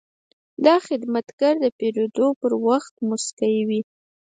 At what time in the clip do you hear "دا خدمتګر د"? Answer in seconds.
0.65-1.65